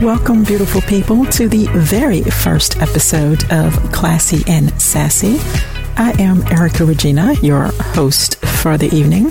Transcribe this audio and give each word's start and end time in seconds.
Welcome, 0.00 0.44
beautiful 0.44 0.80
people, 0.80 1.26
to 1.26 1.46
the 1.46 1.66
very 1.74 2.22
first 2.22 2.78
episode 2.78 3.44
of 3.52 3.74
Classy 3.92 4.42
and 4.50 4.80
Sassy. 4.80 5.36
I 5.94 6.14
am 6.18 6.42
Erica 6.46 6.86
Regina, 6.86 7.34
your 7.42 7.64
host 7.64 8.36
for 8.36 8.78
the 8.78 8.88
evening. 8.96 9.30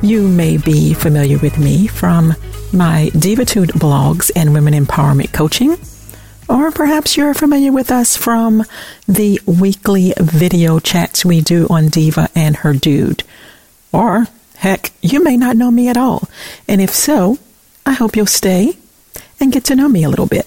You 0.00 0.26
may 0.26 0.56
be 0.56 0.94
familiar 0.94 1.36
with 1.36 1.58
me 1.58 1.88
from 1.88 2.34
my 2.72 3.10
Divitude 3.18 3.68
blogs 3.72 4.30
and 4.34 4.54
women 4.54 4.72
empowerment 4.72 5.34
coaching, 5.34 5.76
or 6.48 6.70
perhaps 6.70 7.18
you're 7.18 7.34
familiar 7.34 7.70
with 7.70 7.90
us 7.90 8.16
from 8.16 8.64
the 9.06 9.38
weekly 9.44 10.14
video 10.18 10.78
chats 10.78 11.22
we 11.22 11.42
do 11.42 11.66
on 11.68 11.88
Diva 11.88 12.30
and 12.34 12.56
her 12.56 12.72
dude. 12.72 13.24
Or, 13.92 14.26
heck, 14.56 14.90
you 15.02 15.22
may 15.22 15.36
not 15.36 15.58
know 15.58 15.70
me 15.70 15.88
at 15.88 15.98
all. 15.98 16.30
And 16.66 16.80
if 16.80 16.94
so, 16.94 17.38
I 17.84 17.92
hope 17.92 18.16
you'll 18.16 18.24
stay 18.24 18.78
and 19.40 19.52
get 19.52 19.64
to 19.64 19.76
know 19.76 19.88
me 19.88 20.04
a 20.04 20.08
little 20.08 20.26
bit. 20.26 20.46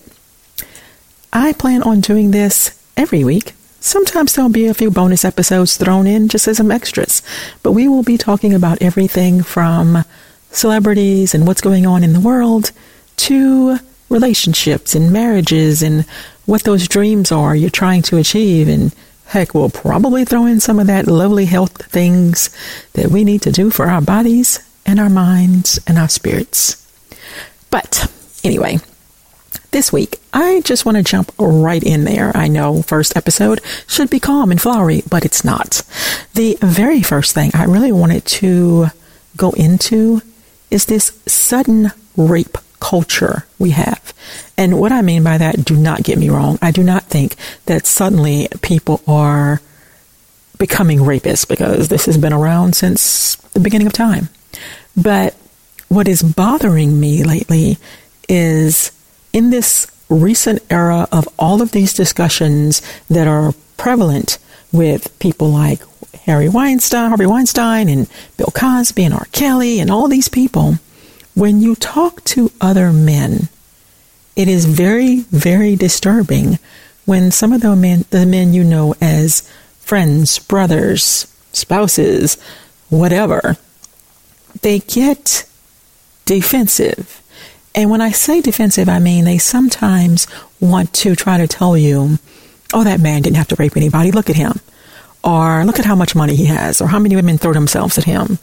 I 1.33 1.53
plan 1.53 1.81
on 1.83 2.01
doing 2.01 2.31
this 2.31 2.77
every 2.97 3.23
week. 3.23 3.53
Sometimes 3.79 4.35
there'll 4.35 4.51
be 4.51 4.67
a 4.67 4.73
few 4.73 4.91
bonus 4.91 5.25
episodes 5.25 5.77
thrown 5.77 6.05
in 6.05 6.27
just 6.27 6.47
as 6.47 6.57
some 6.57 6.71
extras, 6.71 7.21
but 7.63 7.71
we 7.71 7.87
will 7.87 8.03
be 8.03 8.17
talking 8.17 8.53
about 8.53 8.81
everything 8.81 9.41
from 9.41 10.03
celebrities 10.51 11.33
and 11.33 11.47
what's 11.47 11.61
going 11.61 11.87
on 11.87 12.03
in 12.03 12.13
the 12.13 12.19
world 12.19 12.71
to 13.17 13.79
relationships 14.09 14.93
and 14.93 15.11
marriages 15.11 15.81
and 15.81 16.05
what 16.45 16.63
those 16.63 16.87
dreams 16.87 17.31
are 17.31 17.55
you're 17.55 17.69
trying 17.69 18.01
to 18.03 18.17
achieve. 18.17 18.67
And 18.67 18.93
heck, 19.25 19.55
we'll 19.55 19.69
probably 19.69 20.25
throw 20.25 20.45
in 20.45 20.59
some 20.59 20.79
of 20.79 20.87
that 20.87 21.07
lovely 21.07 21.45
health 21.45 21.85
things 21.85 22.49
that 22.93 23.07
we 23.07 23.23
need 23.23 23.41
to 23.43 23.51
do 23.51 23.69
for 23.69 23.87
our 23.87 24.01
bodies 24.01 24.59
and 24.85 24.99
our 24.99 25.09
minds 25.09 25.79
and 25.87 25.97
our 25.97 26.09
spirits. 26.09 26.77
But 27.69 28.11
Anyway, 28.43 28.79
this 29.71 29.93
week, 29.93 30.19
I 30.33 30.61
just 30.61 30.85
want 30.85 30.97
to 30.97 31.03
jump 31.03 31.31
right 31.37 31.83
in 31.83 32.03
there. 32.03 32.35
I 32.35 32.47
know 32.47 32.81
first 32.81 33.15
episode 33.15 33.61
should 33.87 34.09
be 34.09 34.19
calm 34.19 34.51
and 34.51 34.61
flowery, 34.61 35.03
but 35.09 35.25
it's 35.25 35.43
not. 35.43 35.83
The 36.33 36.57
very 36.61 37.01
first 37.01 37.33
thing 37.33 37.51
I 37.53 37.65
really 37.65 37.91
wanted 37.91 38.25
to 38.25 38.87
go 39.37 39.51
into 39.51 40.21
is 40.69 40.85
this 40.85 41.17
sudden 41.25 41.91
rape 42.17 42.57
culture 42.79 43.45
we 43.59 43.71
have. 43.71 44.13
And 44.57 44.79
what 44.79 44.91
I 44.91 45.01
mean 45.01 45.23
by 45.23 45.37
that, 45.37 45.63
do 45.63 45.75
not 45.75 46.03
get 46.03 46.17
me 46.17 46.29
wrong. 46.29 46.57
I 46.61 46.71
do 46.71 46.83
not 46.83 47.03
think 47.03 47.35
that 47.65 47.85
suddenly 47.85 48.47
people 48.61 49.01
are 49.07 49.61
becoming 50.57 50.99
rapists 50.99 51.47
because 51.47 51.87
this 51.87 52.05
has 52.05 52.17
been 52.17 52.33
around 52.33 52.75
since 52.75 53.35
the 53.53 53.59
beginning 53.59 53.87
of 53.87 53.93
time. 53.93 54.29
But 54.95 55.35
what 55.87 56.07
is 56.07 56.21
bothering 56.21 56.99
me 56.99 57.23
lately 57.23 57.77
is 58.31 58.93
in 59.33 59.49
this 59.49 59.91
recent 60.09 60.63
era 60.69 61.05
of 61.11 61.27
all 61.37 61.61
of 61.61 61.71
these 61.71 61.93
discussions 61.93 62.81
that 63.09 63.27
are 63.27 63.53
prevalent 63.75 64.37
with 64.71 65.17
people 65.19 65.49
like 65.49 65.81
Harry 66.25 66.47
Weinstein, 66.47 67.09
Harvey 67.09 67.25
Weinstein, 67.25 67.89
and 67.89 68.07
Bill 68.37 68.51
Cosby, 68.55 69.03
and 69.03 69.13
R. 69.13 69.27
Kelly, 69.33 69.79
and 69.79 69.91
all 69.91 70.07
these 70.07 70.29
people, 70.29 70.75
when 71.35 71.61
you 71.61 71.75
talk 71.75 72.23
to 72.25 72.51
other 72.61 72.93
men, 72.93 73.49
it 74.37 74.47
is 74.47 74.65
very, 74.65 75.21
very 75.31 75.75
disturbing 75.75 76.57
when 77.05 77.31
some 77.31 77.51
of 77.51 77.61
the 77.61 77.75
men, 77.75 78.05
the 78.11 78.25
men 78.25 78.53
you 78.53 78.63
know 78.63 78.95
as 79.01 79.41
friends, 79.79 80.39
brothers, 80.39 81.27
spouses, 81.51 82.37
whatever, 82.89 83.57
they 84.61 84.79
get 84.79 85.45
defensive 86.25 87.20
and 87.73 87.89
when 87.89 88.01
I 88.01 88.11
say 88.11 88.41
defensive, 88.41 88.89
I 88.89 88.99
mean 88.99 89.25
they 89.25 89.37
sometimes 89.37 90.27
want 90.59 90.93
to 90.95 91.15
try 91.15 91.37
to 91.37 91.47
tell 91.47 91.77
you, 91.77 92.19
oh, 92.73 92.83
that 92.83 92.99
man 92.99 93.21
didn't 93.21 93.37
have 93.37 93.47
to 93.49 93.55
rape 93.55 93.77
anybody. 93.77 94.11
Look 94.11 94.29
at 94.29 94.35
him. 94.35 94.59
Or 95.23 95.63
look 95.65 95.77
at 95.77 95.85
how 95.85 95.95
much 95.95 96.15
money 96.15 96.35
he 96.35 96.45
has, 96.45 96.81
or 96.81 96.87
how 96.87 96.97
many 96.97 97.15
women 97.15 97.37
throw 97.37 97.53
themselves 97.53 97.97
at 97.99 98.05
him, 98.05 98.39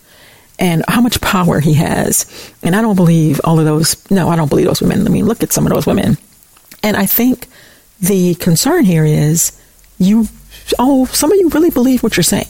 and 0.61 0.85
how 0.87 1.01
much 1.01 1.21
power 1.21 1.59
he 1.59 1.75
has. 1.75 2.25
And 2.63 2.77
I 2.77 2.83
don't 2.83 2.95
believe 2.95 3.41
all 3.43 3.59
of 3.59 3.65
those, 3.65 4.09
no, 4.11 4.29
I 4.29 4.37
don't 4.37 4.49
believe 4.49 4.67
those 4.67 4.81
women. 4.81 5.05
I 5.07 5.11
mean, 5.11 5.27
look 5.27 5.43
at 5.43 5.53
some 5.53 5.67
of 5.67 5.73
those 5.73 5.87
women. 5.87 6.17
And 6.85 6.97
I 6.97 7.05
think 7.05 7.49
the 8.01 8.37
concern 8.37 8.85
here 8.85 9.05
is 9.05 9.61
you, 9.99 10.29
oh, 10.79 11.07
some 11.07 11.33
of 11.33 11.39
you 11.39 11.49
really 11.49 11.71
believe 11.71 12.05
what 12.05 12.17
you're 12.17 12.23
saying. 12.23 12.47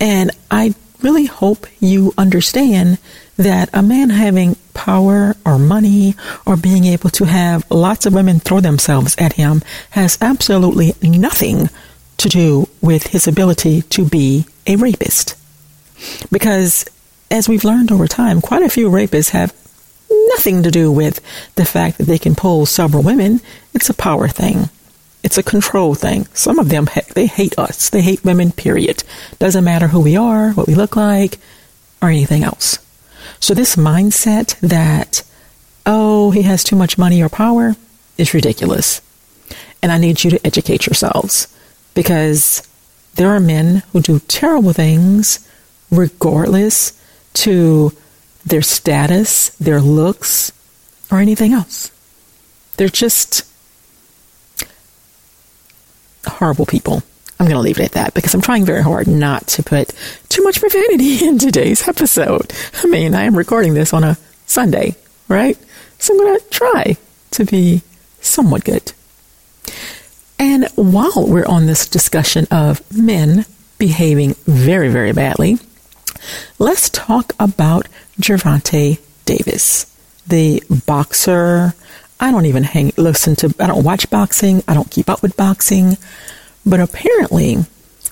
And 0.00 0.30
I 0.50 0.74
really 1.02 1.26
hope 1.26 1.66
you 1.80 2.14
understand 2.16 2.98
that 3.38 3.70
a 3.72 3.82
man 3.82 4.10
having 4.10 4.56
power 4.74 5.34
or 5.46 5.58
money 5.58 6.14
or 6.44 6.56
being 6.56 6.84
able 6.84 7.08
to 7.10 7.24
have 7.24 7.68
lots 7.70 8.04
of 8.04 8.12
women 8.12 8.40
throw 8.40 8.60
themselves 8.60 9.16
at 9.18 9.34
him 9.34 9.62
has 9.90 10.18
absolutely 10.20 10.92
nothing 11.02 11.70
to 12.18 12.28
do 12.28 12.68
with 12.82 13.06
his 13.08 13.26
ability 13.26 13.82
to 13.82 14.04
be 14.04 14.44
a 14.66 14.76
rapist. 14.76 15.36
Because 16.30 16.84
as 17.30 17.48
we've 17.48 17.64
learned 17.64 17.92
over 17.92 18.06
time, 18.06 18.40
quite 18.40 18.62
a 18.62 18.68
few 18.68 18.90
rapists 18.90 19.30
have 19.30 19.54
nothing 20.28 20.62
to 20.64 20.70
do 20.70 20.90
with 20.90 21.20
the 21.54 21.64
fact 21.64 21.98
that 21.98 22.04
they 22.04 22.18
can 22.18 22.34
pull 22.34 22.66
several 22.66 23.02
women. 23.02 23.40
It's 23.72 23.88
a 23.88 23.94
power 23.94 24.28
thing. 24.28 24.68
It's 25.22 25.38
a 25.38 25.42
control 25.42 25.94
thing. 25.94 26.26
Some 26.32 26.58
of 26.58 26.68
them, 26.68 26.88
they 27.14 27.26
hate 27.26 27.58
us. 27.58 27.90
They 27.90 28.02
hate 28.02 28.24
women, 28.24 28.52
period. 28.52 29.04
Doesn't 29.38 29.64
matter 29.64 29.88
who 29.88 30.00
we 30.00 30.16
are, 30.16 30.52
what 30.52 30.66
we 30.66 30.74
look 30.74 30.96
like, 30.96 31.38
or 32.00 32.08
anything 32.08 32.42
else. 32.44 32.78
So 33.40 33.54
this 33.54 33.76
mindset 33.76 34.58
that, 34.60 35.22
oh, 35.86 36.30
he 36.30 36.42
has 36.42 36.64
too 36.64 36.76
much 36.76 36.98
money 36.98 37.22
or 37.22 37.28
power 37.28 37.76
is 38.16 38.34
ridiculous. 38.34 39.00
And 39.82 39.92
I 39.92 39.98
need 39.98 40.24
you 40.24 40.30
to 40.30 40.46
educate 40.46 40.86
yourselves 40.86 41.46
because 41.94 42.68
there 43.14 43.28
are 43.30 43.40
men 43.40 43.82
who 43.92 44.00
do 44.00 44.18
terrible 44.20 44.72
things 44.72 45.48
regardless 45.90 46.92
to 47.34 47.92
their 48.44 48.62
status, 48.62 49.50
their 49.56 49.80
looks, 49.80 50.52
or 51.10 51.18
anything 51.18 51.52
else. 51.52 51.90
They're 52.76 52.88
just 52.88 53.44
horrible 56.26 56.66
people. 56.66 57.02
I'm 57.38 57.46
going 57.46 57.56
to 57.56 57.62
leave 57.62 57.78
it 57.78 57.84
at 57.84 57.92
that 57.92 58.14
because 58.14 58.34
I'm 58.34 58.40
trying 58.40 58.64
very 58.64 58.82
hard 58.82 59.06
not 59.06 59.46
to 59.48 59.62
put 59.62 59.92
too 60.28 60.42
much 60.42 60.60
profanity 60.60 61.24
in 61.26 61.38
today's 61.38 61.86
episode. 61.86 62.52
I 62.82 62.86
mean, 62.86 63.14
I 63.14 63.22
am 63.22 63.36
recording 63.36 63.74
this 63.74 63.92
on 63.92 64.04
a 64.04 64.18
Sunday, 64.46 64.96
right? 65.28 65.56
So 65.98 66.14
I'm 66.14 66.20
going 66.20 66.38
to 66.38 66.48
try 66.50 66.96
to 67.32 67.44
be 67.44 67.82
somewhat 68.20 68.64
good. 68.64 68.92
And 70.38 70.68
while 70.76 71.26
we're 71.26 71.46
on 71.46 71.66
this 71.66 71.86
discussion 71.86 72.46
of 72.50 72.80
men 72.96 73.44
behaving 73.78 74.34
very, 74.46 74.88
very 74.88 75.12
badly, 75.12 75.58
let's 76.58 76.90
talk 76.90 77.34
about 77.38 77.88
Gervonta 78.20 78.98
Davis, 79.24 79.86
the 80.26 80.62
boxer. 80.86 81.74
I 82.20 82.30
don't 82.30 82.46
even 82.46 82.64
hang, 82.64 82.92
listen 82.96 83.36
to, 83.36 83.54
I 83.60 83.66
don't 83.66 83.84
watch 83.84 84.10
boxing. 84.10 84.62
I 84.66 84.74
don't 84.74 84.90
keep 84.90 85.08
up 85.08 85.22
with 85.22 85.36
boxing. 85.36 85.96
But 86.68 86.80
apparently, 86.80 87.56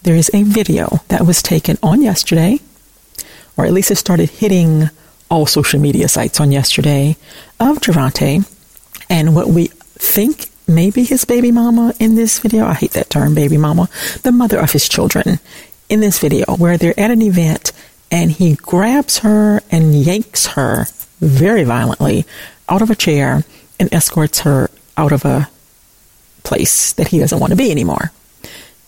there 0.02 0.14
is 0.14 0.30
a 0.32 0.42
video 0.42 1.02
that 1.08 1.26
was 1.26 1.42
taken 1.42 1.76
on 1.82 2.00
yesterday, 2.00 2.58
or 3.54 3.66
at 3.66 3.72
least 3.74 3.90
it 3.90 3.96
started 3.96 4.30
hitting 4.30 4.88
all 5.30 5.44
social 5.44 5.78
media 5.78 6.08
sites 6.08 6.40
on 6.40 6.52
yesterday, 6.52 7.16
of 7.60 7.80
Gervonta 7.80 8.50
and 9.10 9.34
what 9.34 9.48
we 9.48 9.66
think 9.66 10.46
may 10.66 10.90
be 10.90 11.04
his 11.04 11.26
baby 11.26 11.52
mama 11.52 11.92
in 12.00 12.14
this 12.14 12.38
video. 12.38 12.64
I 12.64 12.72
hate 12.72 12.92
that 12.92 13.10
term, 13.10 13.34
baby 13.34 13.58
mama. 13.58 13.90
The 14.22 14.32
mother 14.32 14.58
of 14.58 14.72
his 14.72 14.88
children 14.88 15.38
in 15.90 16.00
this 16.00 16.18
video, 16.18 16.56
where 16.56 16.78
they're 16.78 16.98
at 16.98 17.10
an 17.10 17.20
event 17.20 17.72
and 18.10 18.32
he 18.32 18.54
grabs 18.54 19.18
her 19.18 19.60
and 19.70 19.94
yanks 19.94 20.46
her 20.46 20.86
very 21.20 21.64
violently 21.64 22.24
out 22.70 22.80
of 22.80 22.88
a 22.88 22.94
chair 22.94 23.44
and 23.78 23.92
escorts 23.92 24.40
her 24.40 24.70
out 24.96 25.12
of 25.12 25.26
a 25.26 25.50
place 26.42 26.94
that 26.94 27.08
he 27.08 27.18
doesn't 27.18 27.38
want 27.38 27.50
to 27.50 27.56
be 27.56 27.70
anymore. 27.70 28.12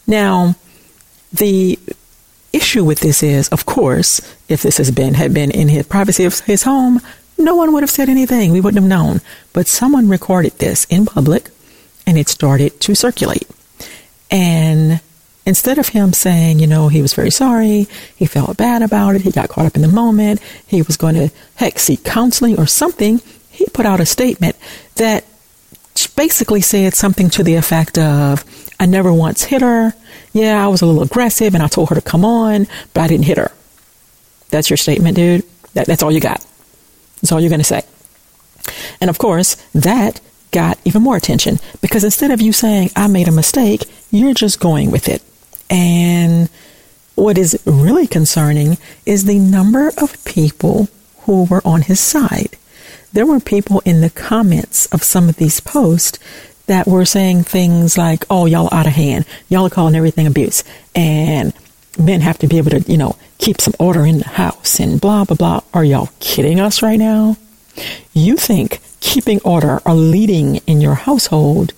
Now, 0.08 0.56
the 1.32 1.78
issue 2.52 2.82
with 2.82 3.00
this 3.00 3.22
is, 3.22 3.48
of 3.50 3.66
course, 3.66 4.20
if 4.48 4.62
this 4.62 4.78
has 4.78 4.90
been 4.90 5.14
had 5.14 5.34
been 5.34 5.50
in 5.50 5.68
his 5.68 5.86
privacy 5.86 6.24
of 6.24 6.40
his 6.40 6.62
home, 6.62 7.00
no 7.36 7.54
one 7.54 7.72
would 7.72 7.82
have 7.82 7.90
said 7.90 8.08
anything. 8.08 8.50
We 8.50 8.60
wouldn't 8.60 8.82
have 8.82 8.88
known. 8.88 9.20
But 9.52 9.68
someone 9.68 10.08
recorded 10.08 10.58
this 10.58 10.86
in 10.86 11.06
public 11.06 11.50
and 12.06 12.18
it 12.18 12.28
started 12.28 12.80
to 12.80 12.94
circulate. 12.94 13.46
And 14.30 15.00
instead 15.44 15.78
of 15.78 15.88
him 15.88 16.14
saying, 16.14 16.58
you 16.58 16.66
know, 16.66 16.88
he 16.88 17.02
was 17.02 17.14
very 17.14 17.30
sorry, 17.30 17.86
he 18.16 18.26
felt 18.26 18.56
bad 18.56 18.82
about 18.82 19.14
it, 19.14 19.22
he 19.22 19.30
got 19.30 19.50
caught 19.50 19.66
up 19.66 19.76
in 19.76 19.82
the 19.82 19.88
moment, 19.88 20.40
he 20.66 20.82
was 20.82 20.96
going 20.96 21.14
to, 21.14 21.30
heck, 21.56 21.78
seek 21.78 22.02
counseling 22.02 22.58
or 22.58 22.66
something, 22.66 23.20
he 23.50 23.66
put 23.66 23.86
out 23.86 24.00
a 24.00 24.06
statement 24.06 24.56
that 24.96 25.24
basically 26.16 26.60
said 26.60 26.94
something 26.94 27.30
to 27.30 27.42
the 27.42 27.54
effect 27.54 27.98
of, 27.98 28.44
I 28.80 28.86
never 28.86 29.12
once 29.12 29.44
hit 29.44 29.62
her. 29.62 29.92
Yeah, 30.32 30.64
I 30.64 30.68
was 30.68 30.82
a 30.82 30.86
little 30.86 31.02
aggressive 31.02 31.54
and 31.54 31.62
I 31.62 31.68
told 31.68 31.88
her 31.88 31.94
to 31.94 32.00
come 32.00 32.24
on, 32.24 32.66
but 32.94 33.02
I 33.02 33.08
didn't 33.08 33.26
hit 33.26 33.38
her. 33.38 33.50
That's 34.50 34.70
your 34.70 34.76
statement, 34.76 35.16
dude. 35.16 35.44
That, 35.74 35.86
that's 35.86 36.02
all 36.02 36.12
you 36.12 36.20
got. 36.20 36.44
That's 37.20 37.32
all 37.32 37.40
you're 37.40 37.50
going 37.50 37.60
to 37.60 37.64
say. 37.64 37.82
And 39.00 39.10
of 39.10 39.18
course, 39.18 39.56
that 39.74 40.20
got 40.50 40.78
even 40.84 41.02
more 41.02 41.16
attention 41.16 41.58
because 41.80 42.04
instead 42.04 42.30
of 42.30 42.40
you 42.40 42.52
saying, 42.52 42.90
I 42.96 43.06
made 43.08 43.28
a 43.28 43.32
mistake, 43.32 43.84
you're 44.10 44.34
just 44.34 44.60
going 44.60 44.90
with 44.90 45.08
it. 45.08 45.22
And 45.70 46.48
what 47.14 47.36
is 47.36 47.60
really 47.66 48.06
concerning 48.06 48.78
is 49.04 49.24
the 49.24 49.38
number 49.38 49.92
of 49.98 50.24
people 50.24 50.88
who 51.22 51.44
were 51.44 51.62
on 51.64 51.82
his 51.82 52.00
side. 52.00 52.56
There 53.12 53.26
were 53.26 53.40
people 53.40 53.82
in 53.84 54.00
the 54.00 54.10
comments 54.10 54.86
of 54.86 55.02
some 55.02 55.28
of 55.28 55.36
these 55.36 55.60
posts 55.60 56.18
that 56.68 56.86
were 56.86 57.04
saying 57.04 57.42
things 57.42 57.98
like, 57.98 58.24
oh, 58.30 58.46
y'all 58.46 58.68
out 58.72 58.86
of 58.86 58.92
hand. 58.92 59.26
Y'all 59.48 59.66
are 59.66 59.70
calling 59.70 59.94
everything 59.94 60.26
abuse. 60.26 60.64
And 60.94 61.52
men 61.98 62.20
have 62.20 62.38
to 62.38 62.46
be 62.46 62.58
able 62.58 62.70
to, 62.70 62.80
you 62.80 62.96
know, 62.96 63.16
keep 63.38 63.60
some 63.60 63.74
order 63.78 64.06
in 64.06 64.18
the 64.18 64.28
house 64.28 64.78
and 64.78 65.00
blah, 65.00 65.24
blah, 65.24 65.36
blah. 65.36 65.60
Are 65.74 65.84
y'all 65.84 66.10
kidding 66.20 66.60
us 66.60 66.82
right 66.82 66.98
now? 66.98 67.36
You 68.12 68.36
think 68.36 68.80
keeping 69.00 69.40
order 69.44 69.80
or 69.84 69.94
leading 69.94 70.56
in 70.66 70.80
your 70.80 70.94
household 70.94 71.72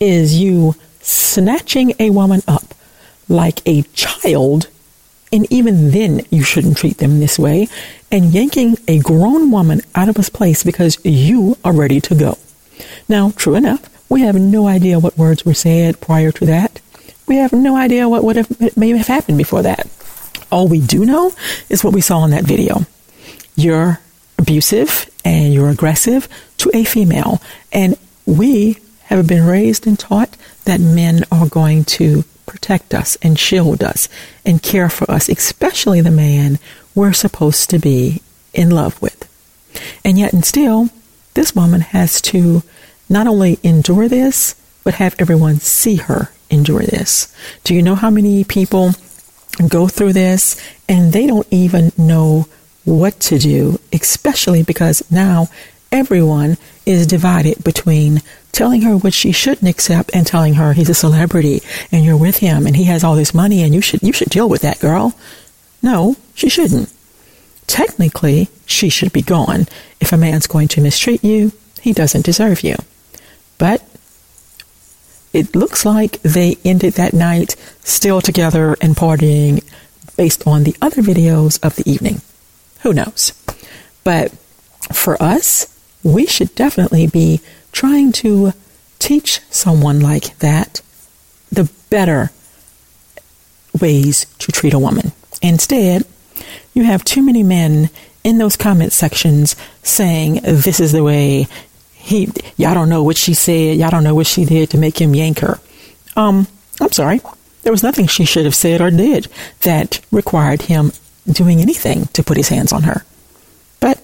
is 0.00 0.38
you 0.38 0.74
snatching 1.00 1.94
a 1.98 2.10
woman 2.10 2.42
up 2.46 2.74
like 3.28 3.66
a 3.66 3.82
child, 3.94 4.68
and 5.32 5.50
even 5.50 5.90
then 5.90 6.20
you 6.30 6.42
shouldn't 6.42 6.76
treat 6.76 6.98
them 6.98 7.18
this 7.18 7.38
way, 7.38 7.68
and 8.12 8.32
yanking 8.32 8.76
a 8.86 9.00
grown 9.00 9.50
woman 9.50 9.80
out 9.94 10.08
of 10.08 10.16
his 10.16 10.28
place 10.28 10.62
because 10.62 10.98
you 11.04 11.56
are 11.64 11.72
ready 11.72 12.00
to 12.00 12.14
go. 12.14 12.38
Now, 13.08 13.30
true 13.30 13.54
enough, 13.54 13.88
we 14.08 14.22
have 14.22 14.36
no 14.36 14.66
idea 14.68 14.98
what 14.98 15.18
words 15.18 15.44
were 15.44 15.54
said 15.54 16.00
prior 16.00 16.32
to 16.32 16.46
that. 16.46 16.80
We 17.26 17.36
have 17.36 17.52
no 17.52 17.76
idea 17.76 18.08
what 18.08 18.24
would 18.24 18.36
have 18.36 18.76
may 18.76 18.90
have 18.90 19.08
happened 19.08 19.38
before 19.38 19.62
that. 19.62 19.88
All 20.50 20.68
we 20.68 20.80
do 20.80 21.04
know 21.04 21.32
is 21.68 21.82
what 21.82 21.92
we 21.92 22.00
saw 22.00 22.24
in 22.24 22.30
that 22.30 22.44
video. 22.44 22.86
You're 23.56 24.00
abusive 24.38 25.10
and 25.24 25.52
you're 25.52 25.70
aggressive 25.70 26.28
to 26.58 26.70
a 26.72 26.84
female. 26.84 27.42
And 27.72 27.96
we 28.26 28.78
have 29.04 29.26
been 29.26 29.44
raised 29.44 29.86
and 29.86 29.98
taught 29.98 30.36
that 30.64 30.80
men 30.80 31.24
are 31.32 31.48
going 31.48 31.84
to 31.84 32.24
protect 32.46 32.94
us 32.94 33.16
and 33.22 33.38
shield 33.38 33.82
us 33.82 34.08
and 34.44 34.62
care 34.62 34.88
for 34.88 35.10
us, 35.10 35.28
especially 35.28 36.00
the 36.00 36.10
man 36.10 36.58
we're 36.94 37.12
supposed 37.12 37.70
to 37.70 37.78
be 37.78 38.22
in 38.54 38.70
love 38.70 39.00
with. 39.02 39.24
And 40.04 40.18
yet, 40.18 40.32
and 40.32 40.44
still, 40.44 40.88
this 41.34 41.54
woman 41.54 41.80
has 41.80 42.20
to 42.22 42.62
not 43.08 43.26
only 43.26 43.58
endure 43.62 44.08
this, 44.08 44.54
but 44.84 44.94
have 44.94 45.16
everyone 45.18 45.58
see 45.60 45.96
her 45.96 46.30
endure 46.50 46.82
this. 46.82 47.34
Do 47.64 47.74
you 47.74 47.82
know 47.82 47.94
how 47.94 48.10
many 48.10 48.44
people 48.44 48.92
go 49.68 49.88
through 49.88 50.12
this 50.12 50.60
and 50.88 51.12
they 51.12 51.26
don't 51.26 51.46
even 51.50 51.92
know 51.96 52.46
what 52.84 53.18
to 53.20 53.38
do, 53.38 53.80
especially 53.92 54.62
because 54.62 55.08
now 55.10 55.48
everyone 55.90 56.56
is 56.84 57.06
divided 57.06 57.62
between 57.64 58.22
telling 58.52 58.82
her 58.82 58.96
what 58.96 59.12
she 59.12 59.32
shouldn't 59.32 59.68
accept 59.68 60.14
and 60.14 60.26
telling 60.26 60.54
her 60.54 60.72
he's 60.72 60.88
a 60.88 60.94
celebrity 60.94 61.60
and 61.90 62.04
you're 62.04 62.16
with 62.16 62.38
him 62.38 62.66
and 62.66 62.76
he 62.76 62.84
has 62.84 63.02
all 63.02 63.16
this 63.16 63.34
money 63.34 63.62
and 63.62 63.74
you 63.74 63.80
should 63.80 64.02
you 64.02 64.12
should 64.12 64.28
deal 64.28 64.48
with 64.48 64.62
that 64.62 64.80
girl. 64.80 65.14
No, 65.82 66.16
she 66.34 66.48
shouldn't. 66.48 66.92
Technically, 67.66 68.48
she 68.64 68.88
should 68.88 69.12
be 69.12 69.22
gone. 69.22 69.66
If 70.00 70.12
a 70.12 70.16
man's 70.16 70.46
going 70.46 70.68
to 70.68 70.80
mistreat 70.80 71.24
you, 71.24 71.52
he 71.82 71.92
doesn't 71.92 72.24
deserve 72.24 72.62
you. 72.62 72.76
But 73.58 73.82
it 75.32 75.54
looks 75.54 75.84
like 75.84 76.20
they 76.22 76.56
ended 76.64 76.94
that 76.94 77.12
night 77.12 77.56
still 77.80 78.20
together 78.20 78.76
and 78.80 78.96
partying 78.96 79.62
based 80.16 80.46
on 80.46 80.64
the 80.64 80.76
other 80.80 81.02
videos 81.02 81.62
of 81.64 81.76
the 81.76 81.88
evening. 81.90 82.22
Who 82.82 82.92
knows? 82.92 83.32
But 84.02 84.32
for 84.92 85.20
us, 85.22 85.66
we 86.02 86.26
should 86.26 86.54
definitely 86.54 87.06
be 87.06 87.40
trying 87.72 88.12
to 88.12 88.52
teach 88.98 89.40
someone 89.50 90.00
like 90.00 90.38
that 90.38 90.80
the 91.50 91.70
better 91.90 92.30
ways 93.80 94.26
to 94.38 94.52
treat 94.52 94.72
a 94.72 94.78
woman. 94.78 95.12
Instead, 95.42 96.04
you 96.74 96.84
have 96.84 97.04
too 97.04 97.22
many 97.22 97.42
men 97.42 97.90
in 98.24 98.38
those 98.38 98.56
comment 98.56 98.92
sections 98.92 99.54
saying 99.82 100.40
this 100.42 100.80
is 100.80 100.92
the 100.92 101.04
way 101.04 101.46
he 102.06 102.30
y'all 102.56 102.74
don't 102.74 102.88
know 102.88 103.02
what 103.02 103.16
she 103.16 103.34
said, 103.34 103.76
y'all 103.76 103.90
don't 103.90 104.04
know 104.04 104.14
what 104.14 104.26
she 104.26 104.44
did 104.44 104.70
to 104.70 104.78
make 104.78 105.00
him 105.00 105.14
yank 105.14 105.40
her. 105.40 105.58
Um, 106.16 106.46
I'm 106.80 106.92
sorry. 106.92 107.20
There 107.62 107.72
was 107.72 107.82
nothing 107.82 108.06
she 108.06 108.24
should 108.24 108.44
have 108.44 108.54
said 108.54 108.80
or 108.80 108.90
did 108.90 109.28
that 109.62 110.00
required 110.12 110.62
him 110.62 110.92
doing 111.30 111.60
anything 111.60 112.06
to 112.12 112.22
put 112.22 112.36
his 112.36 112.48
hands 112.48 112.72
on 112.72 112.84
her. 112.84 113.04
But 113.80 114.00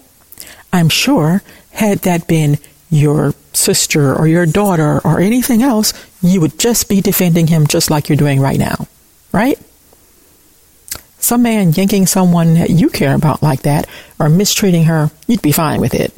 I'm 0.72 0.88
sure 0.88 1.43
had 1.70 2.00
that 2.00 2.26
been 2.26 2.58
your 2.90 3.34
sister 3.52 4.14
or 4.14 4.26
your 4.26 4.46
daughter 4.46 5.00
or 5.05 5.20
anything 5.20 5.62
else, 5.62 5.93
you 6.20 6.40
would 6.40 6.58
just 6.58 6.88
be 6.88 7.00
defending 7.00 7.46
him 7.46 7.66
just 7.66 7.90
like 7.90 8.08
you're 8.08 8.16
doing 8.16 8.40
right 8.40 8.58
now, 8.58 8.88
right? 9.32 9.58
Some 11.19 11.43
man 11.43 11.72
yanking 11.72 12.06
someone 12.06 12.55
that 12.55 12.70
you 12.70 12.88
care 12.90 13.14
about 13.14 13.43
like 13.43 13.62
that 13.62 13.88
or 14.19 14.28
mistreating 14.28 14.84
her, 14.84 15.10
you'd 15.28 15.40
be 15.40 15.52
fine 15.52 15.81
with 15.81 15.94
it. 15.94 16.12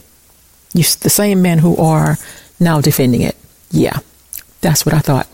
You, 0.75 0.82
the 1.00 1.11
same 1.11 1.41
men 1.41 1.59
who 1.61 1.76
are 1.76 2.19
now 2.61 2.81
defending 2.81 3.23
it. 3.23 3.37
Yeah, 3.71 3.99
that's 4.61 4.85
what 4.85 4.94
I 4.94 4.99
thought. 4.99 5.29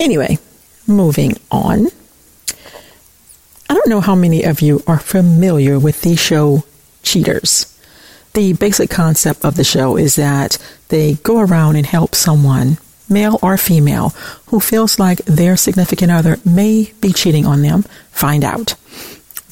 Anyway, 0.00 0.38
moving 0.86 1.34
on. 1.50 1.86
I 3.70 3.74
don't 3.74 3.88
know 3.88 4.00
how 4.00 4.14
many 4.14 4.42
of 4.42 4.60
you 4.60 4.82
are 4.86 4.98
familiar 4.98 5.78
with 5.78 6.02
the 6.02 6.16
show 6.16 6.64
Cheaters. 7.02 7.66
The 8.34 8.54
basic 8.54 8.88
concept 8.88 9.44
of 9.44 9.56
the 9.56 9.64
show 9.64 9.96
is 9.96 10.16
that 10.16 10.56
they 10.88 11.14
go 11.14 11.40
around 11.40 11.76
and 11.76 11.84
help 11.84 12.14
someone, 12.14 12.78
male 13.08 13.38
or 13.42 13.56
female, 13.56 14.10
who 14.46 14.60
feels 14.60 14.98
like 14.98 15.18
their 15.24 15.56
significant 15.56 16.10
other 16.10 16.38
may 16.44 16.92
be 17.00 17.12
cheating 17.12 17.44
on 17.44 17.62
them, 17.62 17.82
find 18.10 18.44
out. 18.44 18.74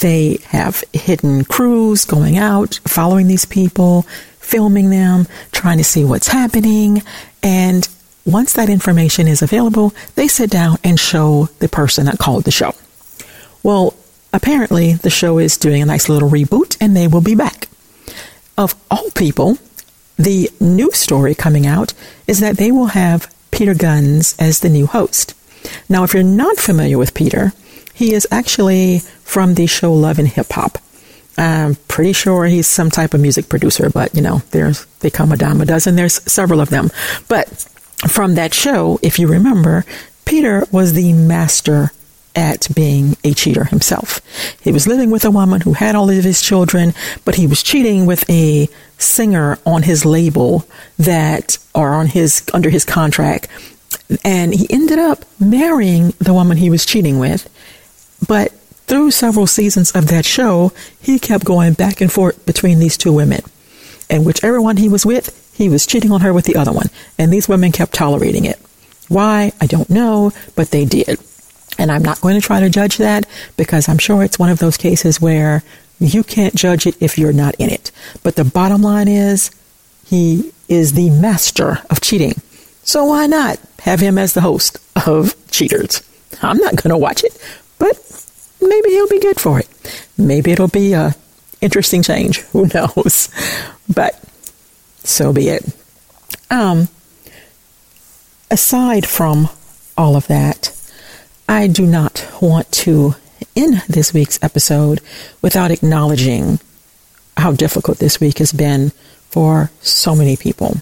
They 0.00 0.38
have 0.47 0.82
hidden 0.93 1.44
crews 1.44 2.05
going 2.05 2.38
out, 2.38 2.81
following 2.87 3.29
these 3.29 3.44
people, 3.44 4.02
filming 4.38 4.91
them, 4.91 5.26
trying 5.52 5.79
to 5.79 5.85
see 5.85 6.05
what's 6.05 6.29
happening. 6.29 7.02
And 7.43 7.88
once 8.25 8.55
that 8.55 8.69
information 8.69 9.29
is 9.29 9.43
available, 9.43 9.94
they 10.14 10.26
sit 10.29 10.50
down 10.50 10.78
and 10.83 10.99
show 10.99 11.49
the 11.59 11.69
person 11.69 12.07
that 12.07 12.19
called 12.19 12.45
the 12.45 12.50
show. 12.50 12.75
Well, 13.62 13.95
apparently 14.33 14.95
the 14.95 15.11
show 15.11 15.38
is 15.38 15.57
doing 15.57 15.83
a 15.83 15.87
nice 15.87 16.09
little 16.09 16.30
reboot 16.30 16.76
and 16.80 16.97
they 16.97 17.07
will 17.07 17.21
be 17.21 17.35
back. 17.35 17.69
Of 18.57 18.75
all 18.90 19.11
people, 19.11 19.59
the 20.16 20.50
new 20.61 20.90
story 20.92 21.35
coming 21.35 21.66
out 21.66 21.95
is 22.26 22.40
that 22.40 22.57
they 22.57 22.71
will 22.71 22.87
have 22.87 23.33
Peter 23.50 23.75
Gunz 23.75 24.35
as 24.38 24.61
the 24.61 24.69
new 24.69 24.87
host. 24.87 25.35
Now, 25.88 26.04
if 26.04 26.14
you're 26.14 26.23
not 26.23 26.57
familiar 26.57 26.97
with 26.97 27.14
Peter, 27.14 27.52
he 28.00 28.14
is 28.14 28.26
actually 28.30 29.00
from 29.25 29.54
the 29.54 29.66
show 29.66 29.92
Love 29.92 30.19
and 30.19 30.26
Hip 30.26 30.52
Hop. 30.52 30.78
I'm 31.37 31.75
pretty 31.87 32.14
sure 32.14 32.47
he's 32.47 32.66
some 32.66 32.90
type 32.90 33.12
of 33.12 33.21
music 33.21 33.50
producer, 33.50 33.90
but 33.90 34.14
you 34.14 34.23
know, 34.23 34.38
there's 34.52 34.87
they 35.00 35.11
come 35.11 35.33
a 35.33 35.37
dime 35.37 35.61
a 35.61 35.66
dozen. 35.66 35.97
There's 35.97 36.23
several 36.30 36.62
of 36.62 36.71
them. 36.71 36.90
But 37.28 37.49
from 38.09 38.37
that 38.37 38.54
show, 38.54 38.99
if 39.02 39.19
you 39.19 39.28
remember, 39.28 39.85
Peter 40.25 40.64
was 40.73 40.95
the 40.95 41.12
master 41.12 41.90
at 42.35 42.69
being 42.75 43.19
a 43.23 43.35
cheater 43.35 43.64
himself. 43.64 44.23
He 44.62 44.73
was 44.73 44.87
living 44.87 45.11
with 45.11 45.26
a 45.26 45.30
woman 45.30 45.61
who 45.61 45.75
had 45.75 45.95
all 45.95 46.09
of 46.09 46.25
his 46.25 46.40
children, 46.40 46.95
but 47.26 47.35
he 47.35 47.47
was 47.47 47.62
cheating 47.62 48.07
with 48.07 48.25
a 48.30 48.71
singer 48.97 49.59
on 49.66 49.83
his 49.83 50.07
label 50.07 50.64
that, 50.99 51.59
or 51.75 51.90
on 51.90 52.07
his, 52.07 52.42
under 52.54 52.71
his 52.71 52.87
contract. 52.87 53.47
And 54.25 54.54
he 54.54 54.66
ended 54.71 54.99
up 54.99 55.26
marrying 55.38 56.14
the 56.19 56.33
woman 56.33 56.57
he 56.57 56.71
was 56.71 56.87
cheating 56.87 57.19
with. 57.19 57.47
But 58.26 58.52
through 58.86 59.10
several 59.12 59.46
seasons 59.46 59.90
of 59.92 60.08
that 60.08 60.24
show, 60.24 60.72
he 61.00 61.18
kept 61.18 61.44
going 61.44 61.74
back 61.74 62.00
and 62.00 62.10
forth 62.12 62.44
between 62.46 62.78
these 62.78 62.96
two 62.96 63.12
women. 63.12 63.40
And 64.08 64.26
whichever 64.26 64.60
one 64.60 64.76
he 64.76 64.88
was 64.88 65.06
with, 65.06 65.36
he 65.56 65.68
was 65.68 65.86
cheating 65.86 66.10
on 66.10 66.22
her 66.22 66.32
with 66.32 66.44
the 66.44 66.56
other 66.56 66.72
one. 66.72 66.88
And 67.18 67.32
these 67.32 67.48
women 67.48 67.72
kept 67.72 67.94
tolerating 67.94 68.44
it. 68.44 68.58
Why? 69.08 69.52
I 69.60 69.66
don't 69.66 69.90
know, 69.90 70.32
but 70.56 70.70
they 70.70 70.84
did. 70.84 71.18
And 71.78 71.90
I'm 71.90 72.02
not 72.02 72.20
going 72.20 72.34
to 72.34 72.46
try 72.46 72.60
to 72.60 72.68
judge 72.68 72.98
that 72.98 73.26
because 73.56 73.88
I'm 73.88 73.98
sure 73.98 74.22
it's 74.22 74.38
one 74.38 74.50
of 74.50 74.58
those 74.58 74.76
cases 74.76 75.20
where 75.20 75.62
you 75.98 76.24
can't 76.24 76.54
judge 76.54 76.86
it 76.86 76.96
if 77.00 77.18
you're 77.18 77.32
not 77.32 77.54
in 77.56 77.70
it. 77.70 77.90
But 78.22 78.36
the 78.36 78.44
bottom 78.44 78.82
line 78.82 79.08
is 79.08 79.50
he 80.04 80.52
is 80.68 80.94
the 80.94 81.10
master 81.10 81.78
of 81.90 82.00
cheating. 82.00 82.34
So 82.82 83.04
why 83.04 83.26
not 83.26 83.60
have 83.80 84.00
him 84.00 84.18
as 84.18 84.32
the 84.32 84.40
host 84.40 84.78
of 85.06 85.34
Cheaters? 85.50 86.02
I'm 86.42 86.58
not 86.58 86.76
going 86.76 86.90
to 86.90 86.96
watch 86.96 87.22
it, 87.24 87.36
but 87.80 87.96
maybe 88.60 88.90
he'll 88.90 89.08
be 89.08 89.18
good 89.18 89.40
for 89.40 89.58
it. 89.58 89.68
Maybe 90.16 90.52
it'll 90.52 90.68
be 90.68 90.92
a 90.92 91.16
interesting 91.60 92.02
change. 92.02 92.38
Who 92.52 92.68
knows? 92.72 93.28
But 93.92 94.22
so 95.02 95.32
be 95.32 95.49
it. 95.49 95.64
Um, 96.50 96.88
aside 98.50 99.06
from 99.06 99.49
all 99.96 100.14
of 100.14 100.28
that, 100.28 100.70
I 101.49 101.66
do 101.66 101.84
not 101.87 102.26
want 102.40 102.70
to 102.87 103.16
end 103.56 103.82
this 103.88 104.12
week's 104.14 104.38
episode 104.42 105.00
without 105.42 105.70
acknowledging 105.72 106.60
how 107.37 107.52
difficult 107.52 107.99
this 107.99 108.20
week 108.20 108.38
has 108.38 108.52
been 108.52 108.90
for 109.30 109.70
so 109.80 110.14
many 110.14 110.37
people. 110.37 110.76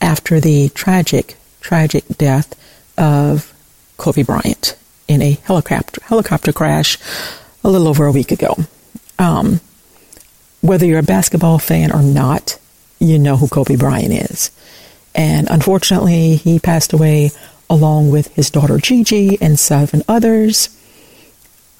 after 0.00 0.40
the 0.40 0.68
tragic, 0.70 1.36
tragic 1.62 2.04
death 2.18 2.54
of 2.98 3.52
Kobe 3.96 4.22
Bryant 4.22 4.76
in 5.08 5.22
a 5.22 5.32
helicopter 5.44 6.00
helicopter 6.04 6.52
crash 6.52 6.98
a 7.62 7.70
little 7.70 7.88
over 7.88 8.06
a 8.06 8.12
week 8.12 8.32
ago. 8.32 8.56
Um, 9.18 9.60
whether 10.60 10.86
you're 10.86 10.98
a 10.98 11.04
basketball 11.04 11.58
fan 11.58 11.92
or 11.92 12.02
not, 12.02 12.58
you 12.98 13.18
know 13.18 13.36
who 13.36 13.48
Kobe 13.48 13.76
Bryant 13.76 14.12
is. 14.12 14.50
And 15.14 15.48
unfortunately, 15.50 16.36
he 16.36 16.58
passed 16.58 16.92
away 16.92 17.30
along 17.68 18.10
with 18.10 18.28
his 18.34 18.50
daughter 18.50 18.78
Gigi 18.78 19.40
and 19.40 19.58
seven 19.58 20.02
others. 20.08 20.68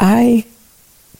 I 0.00 0.44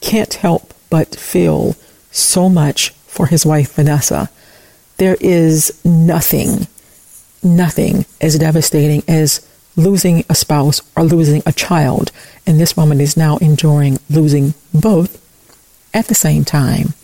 can't 0.01 0.33
help 0.35 0.75
but 0.91 1.15
feel 1.17 1.77
so 2.11 2.49
much 2.49 2.91
for 3.07 3.27
his 3.27 3.45
wife 3.45 3.75
Vanessa. 3.75 4.31
There 4.99 5.17
is 5.21 5.79
nothing, 5.85 6.67
nothing 7.43 8.07
as 8.21 8.39
devastating 8.39 9.03
as 9.07 9.47
losing 9.77 10.25
a 10.29 10.35
spouse 10.35 10.81
or 10.97 11.05
losing 11.05 11.43
a 11.47 11.53
child. 11.53 12.11
And 12.47 12.59
this 12.59 12.77
woman 12.77 13.01
is 13.01 13.17
now 13.17 13.37
enduring 13.39 13.99
losing 14.09 14.55
both 14.73 15.23
at 15.95 16.07
the 16.07 16.15
same 16.15 16.45
time. 16.45 16.95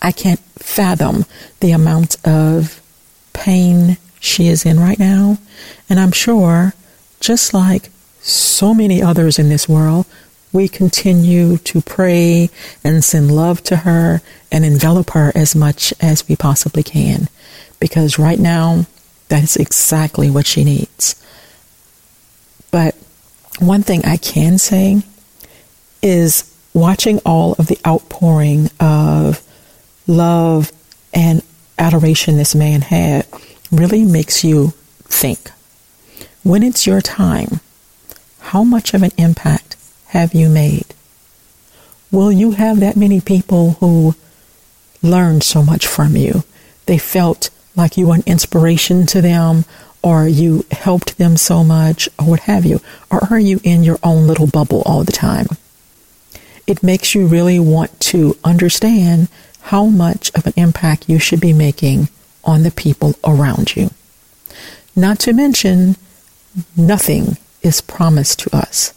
I 0.00 0.12
can't 0.12 0.40
fathom 0.58 1.24
the 1.60 1.72
amount 1.72 2.16
of 2.26 2.80
pain 3.32 3.98
she 4.20 4.48
is 4.48 4.64
in 4.64 4.80
right 4.80 4.98
now. 4.98 5.38
And 5.88 5.98
I'm 5.98 6.12
sure, 6.12 6.74
just 7.20 7.52
like 7.52 7.90
so 8.20 8.74
many 8.74 9.02
others 9.02 9.38
in 9.38 9.48
this 9.48 9.68
world, 9.68 10.06
we 10.52 10.68
continue 10.68 11.58
to 11.58 11.80
pray 11.82 12.50
and 12.82 13.04
send 13.04 13.34
love 13.34 13.62
to 13.64 13.76
her 13.76 14.22
and 14.50 14.64
envelop 14.64 15.10
her 15.10 15.32
as 15.34 15.54
much 15.54 15.92
as 16.00 16.26
we 16.28 16.36
possibly 16.36 16.82
can. 16.82 17.28
Because 17.80 18.18
right 18.18 18.38
now, 18.38 18.86
that 19.28 19.42
is 19.42 19.56
exactly 19.56 20.30
what 20.30 20.46
she 20.46 20.64
needs. 20.64 21.22
But 22.70 22.94
one 23.58 23.82
thing 23.82 24.04
I 24.04 24.16
can 24.16 24.58
say 24.58 25.02
is 26.02 26.54
watching 26.74 27.18
all 27.24 27.54
of 27.54 27.66
the 27.66 27.78
outpouring 27.86 28.70
of 28.78 29.42
love 30.06 30.72
and 31.12 31.42
adoration 31.78 32.36
this 32.36 32.54
man 32.54 32.82
had 32.82 33.26
really 33.70 34.04
makes 34.04 34.44
you 34.44 34.72
think. 35.04 35.50
When 36.42 36.62
it's 36.62 36.86
your 36.86 37.00
time, 37.00 37.60
how 38.40 38.64
much 38.64 38.94
of 38.94 39.02
an 39.02 39.12
impact 39.16 39.76
have 40.08 40.34
you 40.34 40.48
made? 40.48 40.86
Will 42.10 42.32
you 42.32 42.52
have 42.52 42.80
that 42.80 42.96
many 42.96 43.20
people 43.20 43.72
who 43.80 44.14
learned 45.02 45.42
so 45.42 45.62
much 45.62 45.86
from 45.86 46.16
you? 46.16 46.44
They 46.86 46.98
felt 46.98 47.50
like 47.76 47.96
you 47.96 48.08
were 48.08 48.14
an 48.14 48.22
inspiration 48.26 49.06
to 49.06 49.20
them, 49.20 49.64
or 50.02 50.28
you 50.28 50.64
helped 50.70 51.18
them 51.18 51.36
so 51.36 51.64
much, 51.64 52.08
or 52.18 52.26
what 52.26 52.40
have 52.40 52.64
you? 52.64 52.80
Or 53.10 53.20
are 53.30 53.38
you 53.38 53.60
in 53.64 53.82
your 53.82 53.98
own 54.02 54.26
little 54.26 54.46
bubble 54.46 54.82
all 54.86 55.04
the 55.04 55.12
time? 55.12 55.46
It 56.66 56.82
makes 56.82 57.14
you 57.14 57.26
really 57.26 57.58
want 57.58 57.98
to 58.00 58.36
understand 58.44 59.28
how 59.62 59.86
much 59.86 60.30
of 60.34 60.46
an 60.46 60.52
impact 60.56 61.08
you 61.08 61.18
should 61.18 61.40
be 61.40 61.52
making 61.52 62.08
on 62.44 62.62
the 62.62 62.70
people 62.70 63.14
around 63.24 63.76
you. 63.76 63.90
Not 64.94 65.18
to 65.20 65.32
mention, 65.32 65.96
nothing 66.76 67.36
is 67.62 67.80
promised 67.80 68.40
to 68.40 68.56
us. 68.56 68.94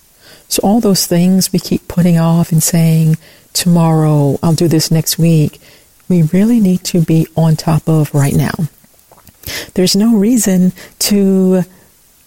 So, 0.47 0.61
all 0.63 0.81
those 0.81 1.07
things 1.07 1.53
we 1.53 1.59
keep 1.59 1.87
putting 1.87 2.17
off 2.17 2.51
and 2.51 2.61
saying, 2.61 3.17
tomorrow, 3.53 4.37
I'll 4.43 4.53
do 4.53 4.67
this 4.67 4.91
next 4.91 5.17
week, 5.17 5.59
we 6.09 6.23
really 6.23 6.59
need 6.59 6.83
to 6.85 7.01
be 7.01 7.27
on 7.37 7.55
top 7.55 7.87
of 7.87 8.13
right 8.13 8.35
now. 8.35 8.51
There's 9.73 9.95
no 9.95 10.15
reason 10.15 10.73
to 10.99 11.63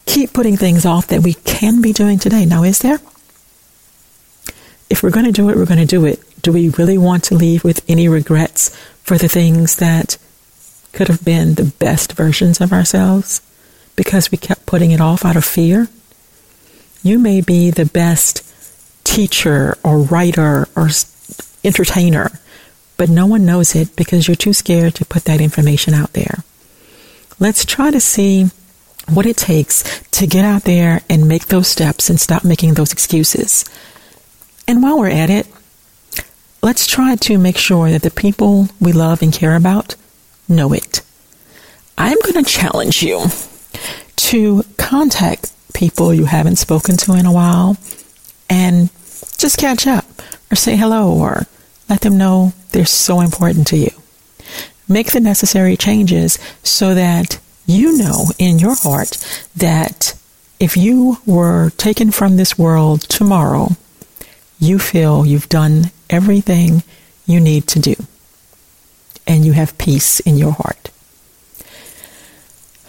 keep 0.07 0.33
putting 0.33 0.57
things 0.57 0.85
off 0.85 1.09
that 1.09 1.23
we 1.23 1.35
can 1.35 1.81
be 1.81 1.93
doing 1.93 2.19
today. 2.19 2.45
Now, 2.45 2.63
is 2.63 2.81
there? 2.81 3.01
If 4.91 5.03
we're 5.03 5.11
going 5.11 5.27
to 5.27 5.33
do 5.33 5.49
it, 5.51 5.57
we're 5.57 5.67
going 5.67 5.79
to 5.79 5.87
do 5.87 6.05
it 6.05 6.23
do 6.45 6.53
we 6.53 6.69
really 6.69 6.99
want 6.99 7.25
to 7.25 7.35
leave 7.35 7.65
with 7.65 7.83
any 7.89 8.07
regrets 8.07 8.69
for 9.03 9.17
the 9.17 9.29
things 9.29 9.77
that 9.77 10.19
could 10.93 11.09
have 11.09 11.25
been 11.25 11.55
the 11.55 11.65
best 11.65 12.13
versions 12.13 12.61
of 12.61 12.71
ourselves 12.71 13.41
because 13.97 14.31
we 14.31 14.37
kept 14.37 14.67
putting 14.67 14.91
it 14.91 15.01
off 15.01 15.25
out 15.25 15.37
of 15.37 15.45
fear? 15.45 15.89
You 17.03 17.19
may 17.19 17.41
be 17.41 17.71
the 17.71 17.87
best 17.87 18.45
teacher 19.05 19.77
or 19.83 20.01
writer 20.01 20.69
or 20.77 20.91
entertainer, 21.65 22.31
but 22.99 23.09
no 23.09 23.27
one 23.27 23.47
knows 23.47 23.75
it 23.75 23.97
because 23.97 24.29
you're 24.29 24.35
too 24.37 24.53
scared 24.53 24.95
to 24.97 25.07
put 25.07 25.25
that 25.25 25.41
information 25.41 25.95
out 25.95 26.13
there. 26.13 26.45
Let's 27.41 27.65
try 27.65 27.91
to 27.91 28.01
see 28.01 28.51
what 29.09 29.27
it 29.27 29.37
takes 29.37 30.01
to 30.13 30.27
get 30.27 30.45
out 30.45 30.63
there 30.65 31.03
and 31.11 31.29
make 31.29 31.47
those 31.47 31.69
steps 31.69 32.09
and 32.09 32.21
stop 32.21 32.45
making 32.45 32.75
those 32.75 32.93
excuses. 32.93 33.65
And 34.67 34.83
while 34.83 34.99
we're 34.99 35.09
at 35.09 35.31
it, 35.31 35.47
let's 36.63 36.87
try 36.87 37.17
to 37.17 37.39
make 37.39 37.59
sure 37.59 37.91
that 37.91 38.03
the 38.03 38.11
people 38.11 38.69
we 38.81 38.93
love 38.93 39.21
and 39.21 39.33
care 39.33 39.57
about 39.57 39.97
know 40.49 40.73
it. 40.73 41.03
I'm 41.99 42.19
going 42.21 42.43
to 42.45 42.51
challenge 42.51 43.03
you 43.03 43.27
to 44.17 44.65
contact 44.79 45.53
people 45.75 46.15
you 46.15 46.25
haven't 46.25 46.57
spoken 46.57 46.97
to 46.97 47.15
in 47.15 47.27
a 47.27 47.33
while 47.33 47.77
and 48.49 48.91
just 49.37 49.59
catch 49.59 49.87
up 49.87 50.05
or 50.51 50.57
say 50.57 50.77
hello 50.77 51.13
or 51.13 51.47
let 51.89 52.01
them 52.01 52.17
know 52.17 52.53
they're 52.73 52.87
so 52.87 53.21
important 53.21 53.67
to 53.69 53.77
you. 53.77 53.91
Make 54.89 55.13
the 55.13 55.21
necessary 55.21 55.77
changes 55.77 56.39
so 56.63 56.95
that 56.95 57.41
you 57.67 57.97
know 57.97 58.27
in 58.39 58.59
your 58.59 58.75
heart 58.75 59.17
that 59.57 60.15
if 60.61 60.77
you 60.77 61.19
were 61.27 61.71
taken 61.77 62.11
from 62.11 62.37
this 62.37 62.59
world 62.59 63.03
tomorrow, 63.03 63.77
you 64.59 64.79
feel 64.79 65.27
you've 65.27 65.49
done 65.49 65.91
everything 66.11 66.83
you 67.27 67.41
need 67.41 67.67
to 67.69 67.81
do 67.81 67.95
and 69.27 69.45
you 69.45 69.53
have 69.53 69.77
peace 69.79 70.21
in 70.21 70.37
your 70.37 70.53
heart. 70.53 70.91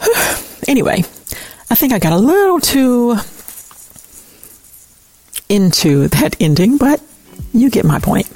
anyway, 0.68 1.00
I 1.70 1.76
think 1.76 1.94
I 1.94 2.00
got 2.00 2.14
a 2.14 2.18
little 2.18 2.60
too 2.60 3.18
into 5.48 6.08
that 6.10 6.36
ending, 6.40 6.78
but 6.78 7.02
you 7.54 7.70
get 7.70 7.86
my 7.86 8.00
point. 8.00 8.28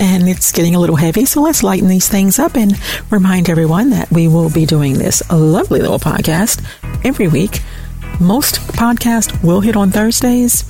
And 0.00 0.28
it's 0.28 0.50
getting 0.50 0.74
a 0.74 0.80
little 0.80 0.96
heavy, 0.96 1.26
so 1.26 1.42
let's 1.42 1.62
lighten 1.62 1.86
these 1.86 2.08
things 2.08 2.38
up 2.38 2.56
and 2.56 2.72
remind 3.10 3.50
everyone 3.50 3.90
that 3.90 4.10
we 4.10 4.28
will 4.28 4.50
be 4.50 4.64
doing 4.64 4.94
this 4.94 5.22
lovely 5.30 5.80
little 5.80 5.98
podcast 5.98 6.64
every 7.04 7.28
week. 7.28 7.60
Most 8.18 8.56
podcasts 8.72 9.42
will 9.44 9.60
hit 9.60 9.76
on 9.76 9.90
Thursdays 9.90 10.64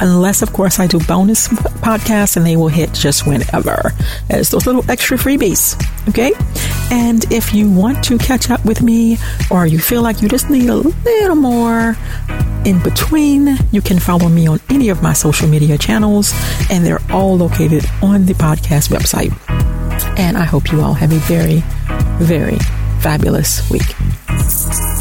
unless, 0.00 0.42
of 0.42 0.52
course, 0.52 0.78
I 0.78 0.86
do 0.86 0.98
bonus 0.98 1.48
podcasts 1.48 2.36
and 2.36 2.44
they 2.44 2.56
will 2.56 2.68
hit 2.68 2.92
just 2.92 3.26
whenever 3.26 3.92
as 4.30 4.50
those 4.50 4.66
little 4.66 4.88
extra 4.90 5.16
freebies. 5.16 5.80
Okay. 6.08 6.32
And 6.90 7.30
if 7.32 7.54
you 7.54 7.70
want 7.70 8.04
to 8.04 8.18
catch 8.18 8.50
up 8.50 8.64
with 8.64 8.82
me 8.82 9.18
or 9.50 9.66
you 9.66 9.78
feel 9.78 10.02
like 10.02 10.22
you 10.22 10.28
just 10.28 10.50
need 10.50 10.68
a 10.68 10.76
little 10.76 11.36
more 11.36 11.96
in 12.66 12.82
between, 12.82 13.56
you 13.70 13.80
can 13.80 14.00
follow 14.00 14.28
me 14.28 14.48
on 14.48 14.58
any 14.70 14.88
of 14.88 15.00
my 15.00 15.12
social 15.12 15.48
media 15.48 15.78
channels 15.78 16.32
and 16.68 16.84
they're 16.84 17.00
all 17.12 17.36
located 17.36 17.84
on 18.02 18.26
the 18.26 18.34
podcast 18.34 18.90
website. 18.90 19.32
And 20.18 20.36
I 20.36 20.44
hope 20.44 20.72
you 20.72 20.80
all 20.80 20.94
have 20.94 21.12
a 21.12 21.18
very, 21.20 21.62
very 22.18 22.58
fabulous 23.00 23.70
week. 23.70 24.95